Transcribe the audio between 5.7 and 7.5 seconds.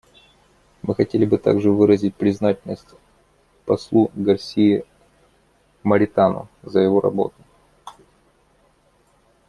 Моритану за его работу.